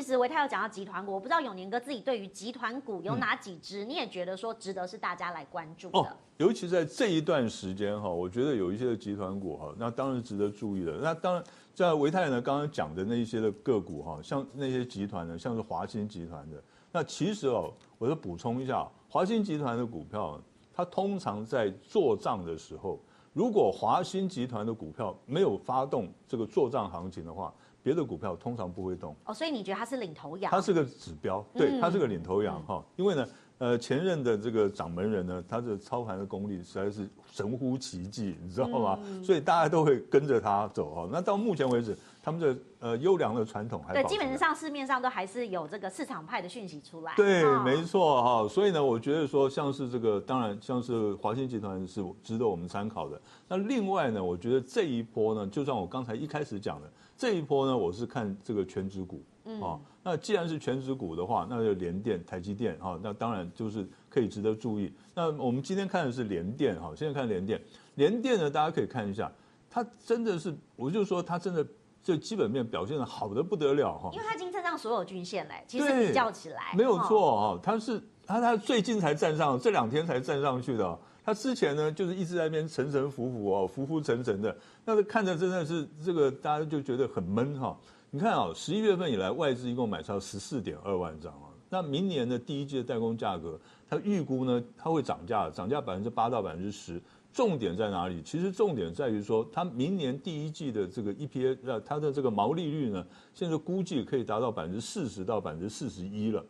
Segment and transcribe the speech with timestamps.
[0.00, 5.98] 其实维泰有讲到集团股，我不知道永年哥自己对于集团股有哪几支，你也觉得说值得是大家来关注的。
[5.98, 6.06] 哦，
[6.38, 10.92] 尤其在这一段时间哈，我觉得有一些的集团股哈，那当然值得注意的。
[11.02, 11.44] 那当然
[11.74, 16.56] 在维泰呢，刚刚讲的那一些的个股哈，像那些集团呢，像是华新集团的，
[16.90, 20.40] 那其实哦，我就补充一下，华新集团的股票，
[20.72, 22.98] 它通常在做账的时候，
[23.34, 30.50] 如果华新集团的股票没有发动这个做账行情的话，别的股票通常不会动哦，所以你觉得它是领头羊？
[30.50, 32.84] 它是个指标，对，它是个领头羊哈、嗯。
[32.96, 33.26] 因为呢，
[33.58, 38.98] 呃，前任的这个掌门人呢，他的操盘的功力实在是神乎其技，你知道吗？
[39.02, 41.08] 嗯、所以大家都会跟着他走哈。
[41.10, 47.14] 那到目前为止，他们的呃优良的传统还对，基本上市面上都还是有这个市场派的讯息出来。
[47.16, 48.48] 对，哦、没错哈。
[48.48, 53.20] 所以呢，我觉得说像是这个，当然像是华兴集团是值得我们参考的。
[53.48, 56.90] 那另外呢，我觉得这一波呢，就像我刚才一开始讲的。
[57.20, 64.90] 这一波呢，我是看这个全值股，嗯，啊，那既然是全值股的话，那就联电、台积电，哈，那当然就是可以值得注意。
[65.14, 67.60] 那我们今天看的是联电，哈，现在看联电，
[67.96, 69.30] 联电呢，大家可以看一下，
[69.68, 71.62] 它真的是，我就说它真的
[72.02, 80.98] 这基本面表现的好的不得了，哈，因为它已经站上所有均线嘞，其实比较起来没有错，哈，它是它它最近才站上，这两天才站上去的。
[81.30, 87.78] 他之前呢，就是一直在那边沉沉浮浮哦，浮浮沉沉的，那个看着真的是这个，大家就觉得很闷哈。
[88.10, 91.46] 你看啊，十一月份以来，外资一共买超十四点二万张啊。
[91.68, 93.56] 那明年的第一季的代工价格，
[93.88, 97.00] 它预估呢，它会涨价，涨价百分之八到百分之十。
[97.32, 98.20] 重点在哪里？
[98.22, 106.44] 其实重点在于说，它明年第一季的这个 EPA，呃，它的这个毛利率呢，现在估计可以达到百分之四十到百分之四十一了。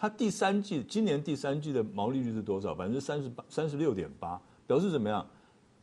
[0.00, 2.74] 它第三季，今年第三季的毛利率是多少？
[2.74, 5.26] 百分之三十八，三十六点八，表示怎么样？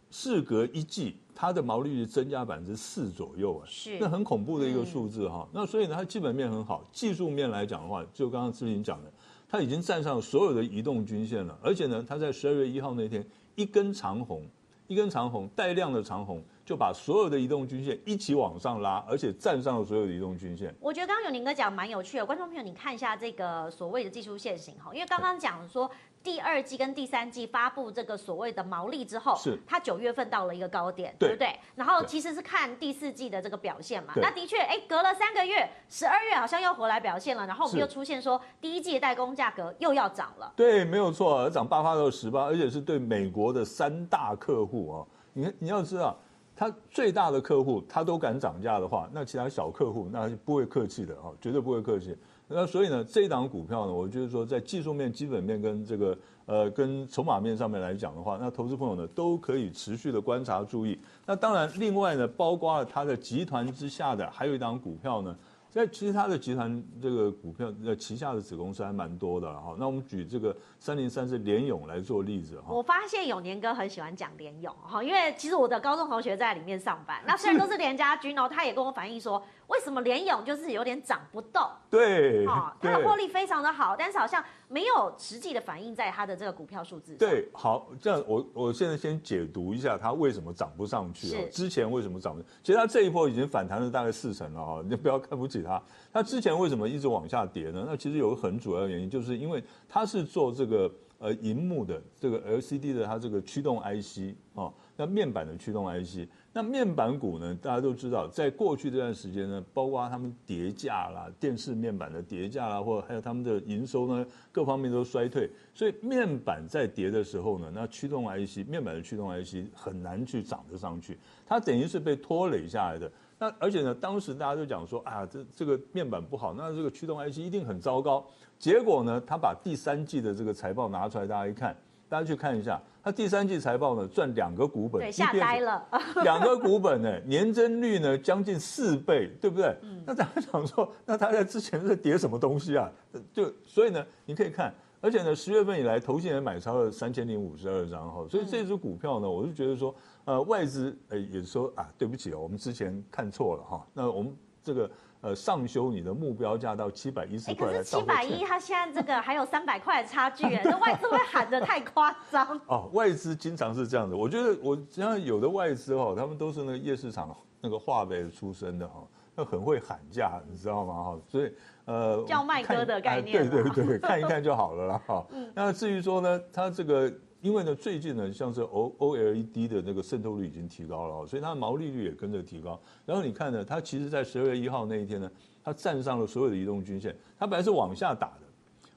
[0.10, 5.50] 事隔一季，它的毛利率增加百分之四左右啊，是，那很恐怖的一个数字哈、嗯。
[5.54, 9.14] 那所以呢，它基本面很好，技术面来讲的话，就刚刚志玲讲的，
[9.48, 14.42] 它已经站上所有的移动均线了，而且呢，它在十二月一号那天一根长红，
[14.88, 16.44] 一根长红带量的长红。
[16.66, 20.76] 就把所有的移动均线一起往上拉，而且站上了所有的移动均线。
[20.82, 25.90] 我觉得刚刚永宁哥讲蛮有趣的，观众朋友你看一下这个所谓的技术线型哈，因为刚刚讲说。
[26.24, 31.60] 第二季跟第三季发布这个所谓的毛利之后，是它九月份到了一个高点，对，对不对？
[31.76, 34.14] 然后其实是看第四季的这个表现嘛。
[34.18, 40.52] 那的确，哎，隔了三个月，十二月好像又回来表现了，然后我们又出现说第一季的代工价格又要涨了。
[40.56, 45.06] 对，没有错，涨八八到十八，而且是对美国的三大客户啊。
[45.32, 46.18] 你你要知道，
[46.56, 52.18] 他最大的客户他都敢涨价的话，那其他小客户那就不会客气的啊，绝对不会客气。
[52.48, 60.98] 那所以呢，这一档股票呢，我就是说，在技术面、基本面跟这个呃跟筹码面上面来讲的话，那投资朋友呢都可以持续的观察注意。
[61.26, 65.36] 那当然，另外呢，包括了它的集团之下的还有一档股票呢。
[65.70, 72.74] 在其实它的集团这个股票呃旗下的子公司还蛮多的哈，那我们举这个三零三是联勇来做例子哈。
[72.74, 81.70] 我发现永年哥很喜欢讲联勇哈，因为其实我的高中同学在里面上班，那虽然都是联家军哦，他也跟我反映说，为什么联勇就是有点涨不动？
[81.90, 87.18] 对，哈，它的获利非常的好，但是好像没有实际的反映在它的这个股票数字上。
[87.18, 91.42] 对，好，这样我我现在先解读一下它为什么涨不上去啊？
[91.52, 92.44] 之前为什么涨不？
[92.62, 95.64] 其实它这一波已经反弹了大概四成了哈，你就不要看不起。
[95.64, 97.86] 它，它之前为什么一直往下跌呢？
[97.88, 123.10] 那其实有个很主要的原因，就是因为它是做这个呃荧幕的这个 LCD 的它这个驱动 IC 啊，那面板的驱动 IC，那面板股呢，大家都知道，在过去这段时间呢，包括他们跌价啦，电视面板的跌价啦，或者还有他们的营收呢，各方面都衰退，所以面板在跌的时候呢，那驱动 IC 面板的驱动 IC 很难去涨得上去，它等于是被拖累下来的。
[123.40, 128.26] 那而且呢，当时大家都讲说啊，这这个面板不好，那这个驱动 IC 一定很糟糕。
[128.58, 131.78] 结果呢，他把第三季的这个财报拿出来，大家一看，
[132.10, 135.88] 大家去看一下，他第三季财报呢赚两个股本，对，吓呆了，
[136.26, 139.74] 两个股本呢，年增率呢将近四倍，对不对？
[139.82, 140.04] 嗯。
[140.06, 142.92] 那大家想说，那他在之前在跌什么东西啊？
[143.32, 144.74] 就所以呢，你可以看。
[145.00, 149.96] 而且呢，十月份以来，投信也买超了三千零五十二张哈，所以这支股票呢，我就觉得说，
[150.26, 169.04] 呃，外资呃也说啊，对不起哦，我们之前看错了哈，那我们这个呃上修你的目标价到七百一十块，可是七百一，它现在这个还有三百块的差距哎， 那外资会喊得太夸张 哦，外资经常是这样子，我觉得我像有的外资哦，他们都是那个夜市场那个化肥出身的哈。
[169.40, 170.94] 那很会喊价，你知道吗？
[170.96, 171.54] 哈，所以
[171.86, 175.02] 呃，叫卖哥的概念，呃，对对对，看一看就好了啦。
[175.06, 175.24] 哈，
[175.54, 182.80] 那至于说呢，它这个因为呢，最近呢，像是 O O L E D 的那个渗透率已经提高了，所以它的毛利率也跟着提高。
[183.06, 185.32] 然后你看呢，它其实在十二月一号那一天呢，
[185.64, 188.42] 它站上了所有的移动均线，它本来是往下打的，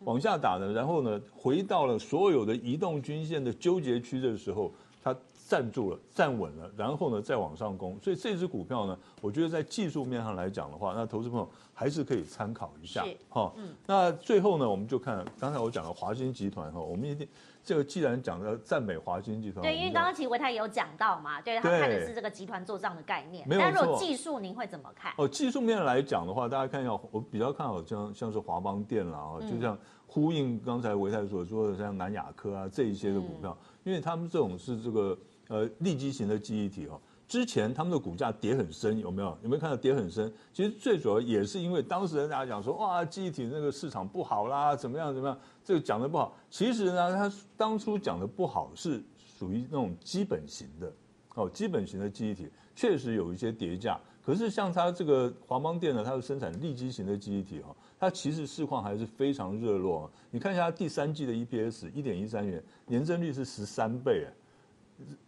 [0.04, 4.72] 往下打的，然后呢，回到了所有的移动均线的纠结区的时候，
[5.02, 5.16] 它。
[5.50, 7.98] 站住了，站稳了，然后呢，再往上攻。
[8.00, 13.04] 所以这支股票呢，我觉得在技术面上来讲的话，那投资朋友还是可以参考一下。
[13.28, 13.74] 哈，嗯。
[13.84, 17.26] 那最后呢，我们就看刚才我讲的华新集团哈，我们一定
[17.62, 23.46] 这个既然讲的赞美华新集团，对，因为刚刚其实维泰也有讲到嘛，对，他看的是这个集团做账的概念。
[23.48, 23.70] 没有错。
[23.72, 25.12] 但如果技术您会怎么看？
[25.18, 35.18] 哦，技术面来讲的话，大家看一下，我比较看好像像是华邦电啦，啊，就像呼应刚才维泰所说的，像南亚科啊这一些的股票，嗯、因为他们这种是这个。
[35.50, 39.28] 呃，立基型的记忆体哦，之前他们的股价跌很深，有没有？
[39.44, 40.32] 有没有看到跌很深？
[40.52, 45.38] 其实最主要也是因为当时大家讲说，哇，记忆体那个市场不好啦，怎么样怎么样？
[45.64, 46.36] 这个讲的不好。
[46.50, 49.00] 其实呢，他当初讲的不好是
[49.38, 50.92] 属于那种基本型的，
[51.36, 53.96] 哦，基本型的记忆体确实有一些跌价。
[54.26, 60.10] 可是像它这个华邦电呢，它是生产利基型的记忆体哈，它其实市况还是非常热络。
[60.32, 64.32] 你看一下第三季的 EPS 一点一三元，年增率是十三倍哎。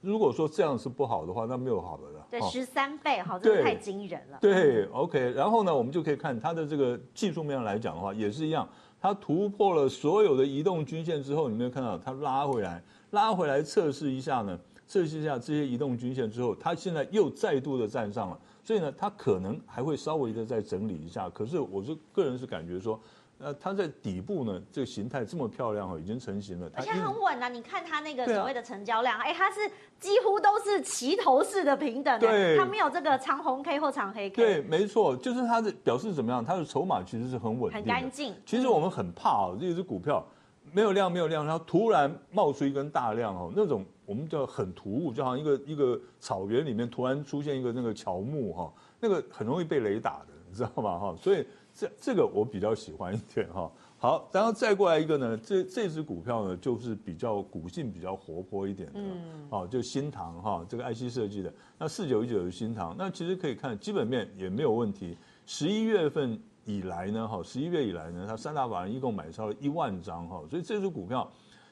[0.00, 2.26] 如果说这样是不好的话，那没有好的了。
[2.30, 4.38] 对，十三倍，好，这个太惊人了。
[4.40, 8.68] 对，OK，然后呢，我们就可以看它的这个技术面来讲的话，也是一样，
[9.00, 14.58] 它突破了所有的移动均线之后，你没有看到它拉回来，拉回来测试一下呢？
[14.86, 21.30] 测试一下这些移动均线之后，它现在又再度的站上了，所以呢，它可能还会稍微的再整理一下。
[21.30, 23.00] 可是我是个人是感觉说。
[23.44, 27.48] 那它在底部呢，这个形态这么漂亮哦，已经成型了，而且很稳啊！
[27.48, 29.68] 你看它那个所谓的成交量，哎、啊，它是
[29.98, 34.36] 几乎都是齐头式的平等，对，它没有这个长红 K 或长黑 K。
[34.36, 36.44] 对，没错，就是它的表示怎么样？
[36.44, 38.32] 它的筹码其实是很稳定，很干净。
[38.46, 40.24] 其实我们很怕啊，这只股票
[40.70, 50.96] 没有量，没有量，然后突然冒出一根大量哦，那种我们叫很突兀，就好像一个一个草原里面突然出现一个那个乔木哈，那个很容易被雷打的，你知道吗？
[50.96, 51.44] 哈，所以。
[51.74, 65.16] 这这个我比较喜欢一点哈，好，然后再过来一个呢，这这支股票呢就是比较股性比较活泼一点的，嗯，好，就新塘哈，这个 IC 设计的，那四九一九的新塘，那其实可以看基本面也没有问题。
[65.46, 71.30] 十一月份以来呢，哈，十一月以来呢，它三大法人一共买超了一万张哈，所以这支股票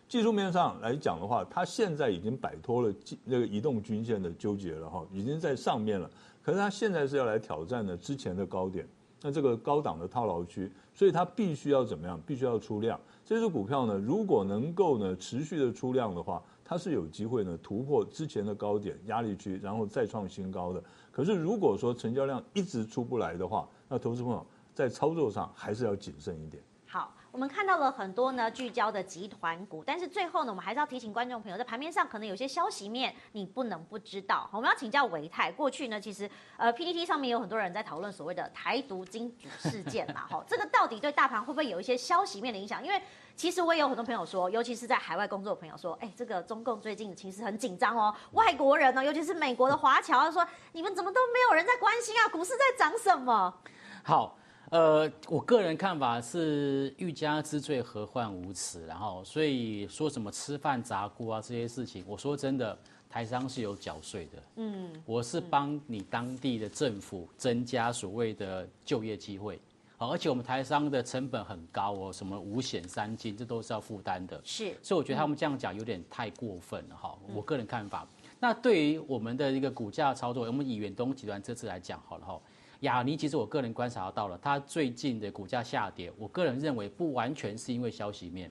[0.09, 2.93] 技术面上来讲的话，它现在已经摆脱了
[3.25, 6.11] 那个移动均线的纠结了哈，已经在上面了，
[6.43, 8.89] 可是它现在是要来挑战呢之前的高点。
[9.23, 12.21] 那这个高档的套牢区，所以它必须要怎么样？
[12.27, 12.99] 必须要出量。
[13.25, 20.83] 这只股票呢，如果能够呢持续的出量的话，它是有机会呢突破之前的高点压力区，然后再创新高的。
[21.13, 24.45] 可是如果说成交量一直出不来的话，那投资朋友
[24.75, 26.63] 在操作上还是要谨慎一点。
[26.91, 27.15] 好。
[27.33, 34.51] 我们看到了很多呢聚焦的集团股，但是最后呢，我们还是要提醒观众朋友，在盘面上可能有些消息面你不能不知道。
[34.53, 42.85] 我们要请教维泰，过去呢，其实呃 PTT 上面有很多人在讨论所谓的台独金主事件嘛，哈，这个到底对大盘会不会有一些消息面的影响？
[42.85, 43.01] 因为
[43.37, 53.55] 其实我也有很多朋友说，尤其是在海外工作的朋友说，哎，这个中共最近其实很紧张哦，外国人呢，尤其是美国的华侨，他说你们怎么都没有人在关心啊，股市在涨什么？
[54.03, 54.37] 好。
[54.71, 58.87] 呃，我个人看法是欲加之罪，何患无辞。
[58.87, 62.79] 然后，所以说什么吃饭砸锅啊这些事情，我说真的，
[63.09, 64.43] 台商是有缴税的。
[64.57, 69.61] 嗯，我是帮你当地的政府增加所谓的就业机会。
[69.97, 74.41] 好，而且我们台商的成本很高哦，什么五险三金，这都是要负担的。
[74.45, 77.19] 是，所以我觉得他们这样讲有点太过分了哈。
[77.35, 78.07] 我个人看法。
[78.39, 82.41] 那对于我们的一个股价操作，我们以远东集团这次来讲好了哈。
[82.81, 88.51] 亚尼其实我个人观察到了，它最近的股价下跌，我个人认为不完全是因为消息面，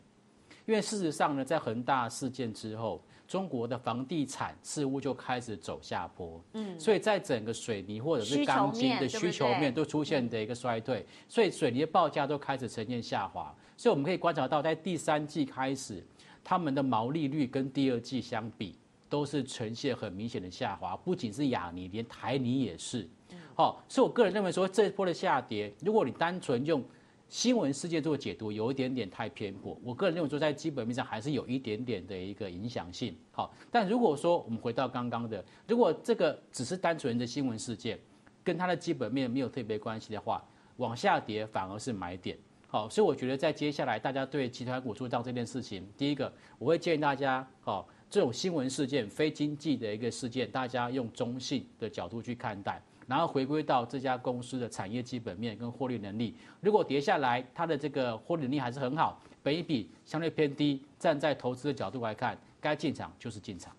[0.65, 16.05] 因为事实上呢，在恒大事件之后，中国的房地产似乎就开始走下坡，嗯，所以在整个水泥或者是钢筋的需求面都出现的一个衰退，所以水泥的报价都开始呈现下滑，所以我们可以观察到，在第三季开始，
[16.43, 18.75] 他们的毛利率跟第二季相比
[19.09, 23.09] 都是呈现很明显的下滑，不仅是亚尼，连台泥也是。
[23.55, 26.83] 好，所以我个人认为说，这一波的下跌，如果你单纯用
[27.27, 29.77] 新闻事件做解读，有一点点太偏颇。
[29.83, 33.15] 我个人认为说，在基本面上还是有一点点的一个影响性。
[33.31, 37.99] 好，但如果说我们回到刚刚的，如果这个只是单纯的新闻事件，
[38.43, 40.43] 跟它的基本面没有特别关系的话，
[40.77, 42.37] 往下跌反而是买点。
[42.67, 52.81] 好，所以我觉得在接下来大家对集团股做账这件事情，第一个我会建议大家，好，这种新闻事件、非经济的一个事件，大家用中性的角度去看待。
[53.07, 63.75] 然后回归到这家公司的产业基本面跟获利能力，如果跌下来，它的这个获利能力还是很好，本益比相对偏低，站在投资的角度来看，该进场就是进场。